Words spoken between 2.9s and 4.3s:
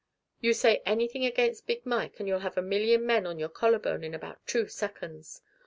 men on your collarbone in